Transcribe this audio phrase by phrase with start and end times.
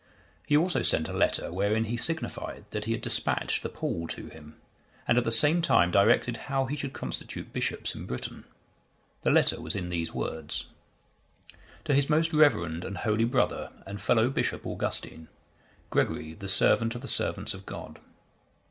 [0.47, 4.29] He also sent a letter, wherein he signified that he had despatched the pall to
[4.29, 4.55] him,
[5.07, 8.45] and at the same time directed how he should constitute bishops in Britain.
[9.21, 10.65] The letter was in these words:
[11.85, 15.27] "_To his most reverend and holy brother and fellow bishop, Augustine;
[15.91, 17.99] Gregory, the servant of the servants of God.